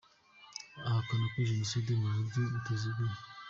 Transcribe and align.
Ahakana 0.87 1.25
na 1.31 1.47
jenoside 1.49 1.89
mu 1.99 2.07
buryo 2.15 2.39
butaziguye 2.51 3.15